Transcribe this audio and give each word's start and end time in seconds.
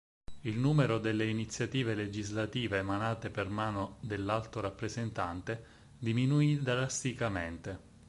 Il 0.41 0.57
numero 0.57 0.97
delle 0.97 1.27
iniziative 1.27 1.93
legislative 1.93 2.79
emanate 2.79 3.29
per 3.29 3.49
mano 3.49 3.97
dell'alto 4.01 4.59
rappresentante 4.59 5.63
diminuì 5.99 6.59
drasticamente. 6.59 7.79